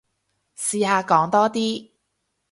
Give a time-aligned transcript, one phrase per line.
[0.57, 1.91] 試下講多啲